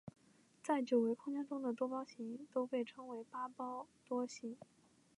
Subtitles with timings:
[0.63, 4.57] 在九维空间中的多胞形都被称为八维多胞形。